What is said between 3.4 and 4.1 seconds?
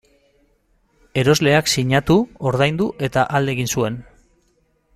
alde egin zuen.